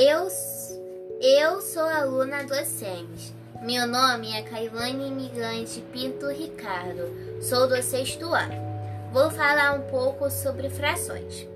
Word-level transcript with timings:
Eu, 0.00 0.28
eu 1.20 1.60
sou 1.60 1.82
aluna 1.82 2.44
do 2.44 2.54
SEMES. 2.54 3.34
Meu 3.62 3.84
nome 3.84 4.32
é 4.32 4.42
Cailane 4.42 5.08
Imigrante 5.08 5.80
Pinto 5.92 6.28
Ricardo. 6.28 7.42
Sou 7.42 7.66
do 7.66 7.82
sexto 7.82 8.32
ano. 8.32 8.54
Vou 9.12 9.28
falar 9.28 9.72
um 9.72 9.90
pouco 9.90 10.30
sobre 10.30 10.70
frações. 10.70 11.48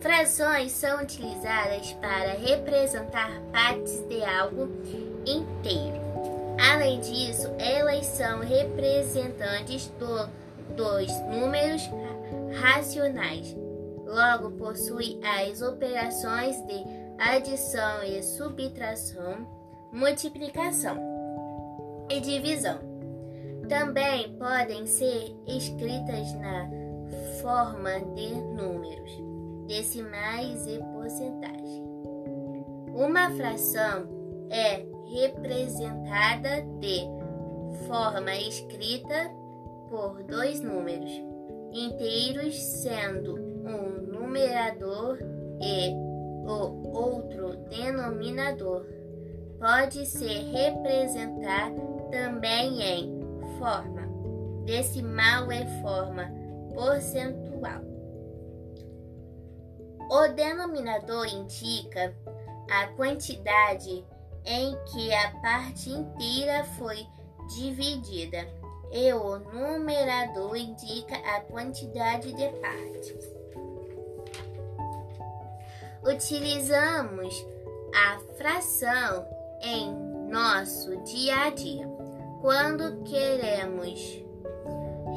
Frações 0.00 0.72
são 0.72 1.00
utilizadas 1.00 1.92
para 2.00 2.32
representar 2.32 3.30
partes 3.52 4.00
de 4.08 4.24
algo 4.24 4.68
inteiro. 5.24 6.00
Além 6.58 6.98
disso, 6.98 7.48
elas 7.60 8.06
são 8.06 8.40
representantes 8.40 9.86
do, 10.00 10.28
dos 10.74 11.12
números 11.30 11.82
racionais. 12.60 13.56
Logo, 14.04 14.50
possui 14.50 15.20
as 15.22 15.62
operações 15.62 16.56
de 16.66 17.07
adição 17.18 18.02
e 18.04 18.22
subtração, 18.22 19.46
multiplicação 19.92 20.96
e 22.08 22.20
divisão. 22.20 22.78
Também 23.68 24.34
podem 24.38 24.86
ser 24.86 25.36
escritas 25.46 26.32
na 26.34 26.70
forma 27.42 28.00
de 28.14 28.34
números, 28.34 29.12
decimais 29.66 30.66
e 30.66 30.78
porcentagem. 30.94 31.84
Uma 32.94 33.30
fração 33.30 34.08
é 34.50 34.84
representada 35.10 36.62
de 36.80 37.00
forma 37.86 38.34
escrita 38.36 39.30
por 39.90 40.22
dois 40.22 40.60
números 40.60 41.10
inteiros, 41.72 42.56
sendo 42.56 43.34
um 43.34 44.06
numerador 44.06 45.18
e 45.60 46.07
o 46.52 46.96
outro 46.96 47.56
denominador. 47.68 48.86
Pode 49.58 50.06
ser 50.06 50.50
representar 50.52 51.70
também 52.10 52.80
em 52.80 53.20
forma 53.58 54.08
decimal 54.64 55.50
e 55.50 55.66
forma 55.82 56.30
percentual. 56.74 57.82
O 60.10 60.28
denominador 60.28 61.26
indica 61.26 62.14
a 62.70 62.86
quantidade 62.88 64.04
em 64.44 64.76
que 64.92 65.12
a 65.12 65.30
parte 65.42 65.90
inteira 65.90 66.64
foi 66.78 67.06
dividida 67.56 68.46
e 68.92 69.12
o 69.12 69.38
numerador 69.38 70.56
indica 70.56 71.16
a 71.16 71.40
quantidade 71.40 72.32
de 72.32 72.48
partes. 72.60 73.27
Utilizamos 76.08 77.46
a 77.94 78.18
fração 78.38 79.26
em 79.60 79.92
nosso 80.30 80.96
dia 81.02 81.36
a 81.36 81.50
dia 81.50 81.86
quando 82.40 83.02
queremos 83.02 84.24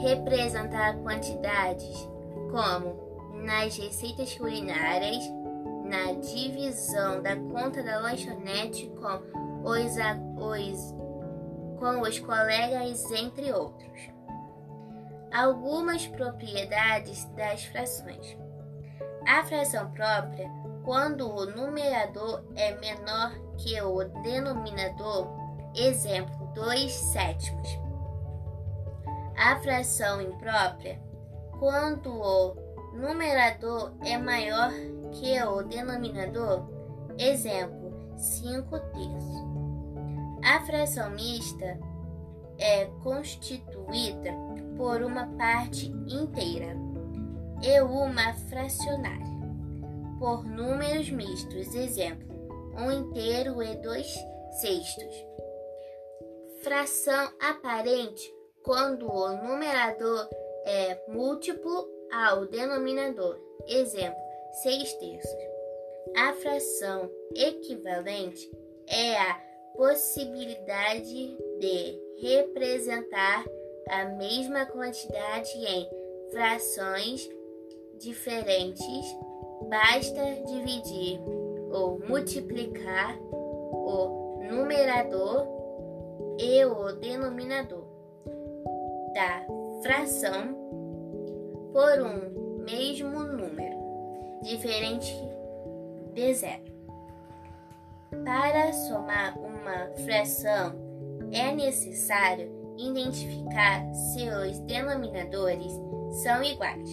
representar 0.02 0.98
quantidades, 0.98 1.96
como 2.52 3.42
nas 3.42 3.78
receitas 3.78 4.36
culinárias, 4.36 5.24
na 5.86 6.12
divisão 6.20 7.22
da 7.22 7.38
conta 7.38 7.82
da 7.82 8.00
lanchonete 8.00 8.92
com 9.00 9.70
os, 9.70 9.96
os 10.36 10.96
com 11.80 12.02
os 12.02 12.20
colegas, 12.20 13.10
entre 13.12 13.54
outros. 13.54 14.10
Algumas 15.32 16.06
propriedades 16.06 17.24
das 17.36 17.64
frações. 17.64 18.38
A 19.26 19.44
fração 19.46 19.92
própria, 19.92 20.50
quando 20.84 21.30
o 21.30 21.46
numerador 21.46 22.44
é 22.56 22.76
menor 22.78 23.32
que 23.58 23.80
o 23.82 24.04
denominador, 24.24 25.28
exemplo, 25.76 26.48
2 26.54 26.92
sétimos. 26.92 27.68
A 29.38 29.56
fração 29.58 30.22
imprópria, 30.22 31.00
quando 31.60 32.12
o 32.12 32.56
numerador 32.94 33.94
é 34.04 34.18
maior 34.18 34.72
que 35.12 35.42
o 35.44 35.64
denominador, 35.64 36.68
exemplo, 37.18 37.92
5 38.18 38.80
terços. 38.80 39.52
A 40.44 40.60
fração 40.62 41.12
mista 41.12 41.80
é 42.58 42.86
constituída 43.04 44.32
por 44.76 45.04
uma 45.04 45.28
parte 45.38 45.88
inteira 46.08 46.76
e 47.62 47.82
uma 47.82 48.34
fracionária 48.34 49.31
por 50.22 50.46
números 50.46 51.10
mistos, 51.10 51.74
exemplo, 51.74 52.30
um 52.78 52.92
inteiro 52.92 53.62
e 53.64 53.76
dois 53.78 54.06
sextos. 54.62 55.26
Fração 56.62 57.34
aparente 57.40 58.32
quando 58.62 59.12
o 59.12 59.30
numerador 59.30 60.30
é 60.64 61.04
múltiplo 61.08 61.90
ao 62.14 62.46
denominador, 62.46 63.40
exemplo, 63.68 64.22
seis 64.62 64.94
terços. 64.94 65.40
A 66.16 66.34
fração 66.34 67.10
equivalente 67.36 68.48
é 68.88 69.18
a 69.18 69.42
possibilidade 69.76 71.36
de 71.60 72.00
representar 72.22 73.44
a 73.90 74.06
mesma 74.06 74.68
quantidade 74.68 75.52
em 75.66 75.90
frações 76.32 77.28
diferentes, 77.98 79.18
basta 79.70 80.22
dividir 80.48 81.20
ou 81.72 82.00
multiplicar 82.08 83.18
o 83.22 84.40
numerador 84.50 85.48
e 86.38 86.66
o 86.66 86.92
denominador 86.94 87.86
da 89.14 89.46
fração 89.82 90.56
por 91.72 92.02
um 92.02 92.64
mesmo 92.64 93.24
número 93.24 93.78
diferente 94.42 95.14
de 96.14 96.34
zero. 96.34 96.72
Para 98.26 98.74
somar 98.74 99.38
uma 99.40 99.88
fração, 100.06 100.76
é 101.32 101.54
necessário 101.56 102.52
identificar 102.78 103.86
se 103.94 104.28
os 104.28 104.60
denominadores 104.60 105.72
são 106.24 106.44
iguais 106.44 106.90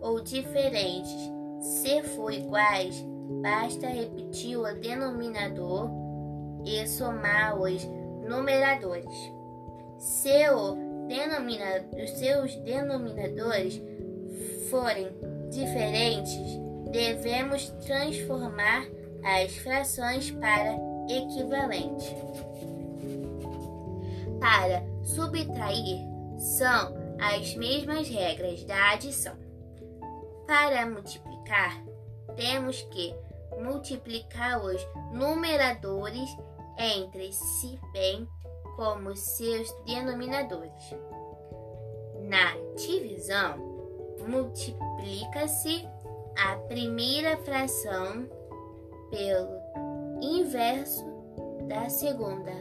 ou 0.00 0.22
diferentes. 0.22 1.35
Se 1.60 2.02
for 2.02 2.32
iguais, 2.32 3.04
basta 3.42 3.86
repetir 3.86 4.56
o 4.56 4.64
denominador 4.74 5.90
e 6.64 6.86
somar 6.86 7.58
os 7.60 7.84
numeradores. 8.28 9.14
Se 9.98 10.46
denomina, 11.08 11.84
os 12.42 12.56
denominadores 12.56 13.80
forem 14.70 15.08
diferentes, 15.50 16.58
devemos 16.90 17.70
transformar 17.84 18.86
as 19.22 19.56
frações 19.56 20.30
para 20.32 20.76
equivalente. 21.08 22.14
Para 24.40 24.84
subtrair, 25.02 26.00
são 26.38 26.94
as 27.18 27.54
mesmas 27.54 28.08
regras 28.08 28.62
da 28.64 28.92
adição. 28.92 29.34
Para 30.46 30.86
multiplicar, 31.46 31.82
temos 32.34 32.82
que 32.82 33.14
multiplicar 33.58 34.62
os 34.62 34.86
numeradores 35.12 36.28
entre 36.78 37.32
si, 37.32 37.78
bem 37.92 38.28
como 38.74 39.16
seus 39.16 39.72
denominadores. 39.86 40.94
Na 42.28 42.54
divisão, 42.76 43.56
multiplica-se 44.28 45.88
a 46.36 46.56
primeira 46.68 47.36
fração 47.38 48.28
pelo 49.10 50.20
inverso 50.20 51.06
da 51.68 51.88
segunda. 51.88 52.52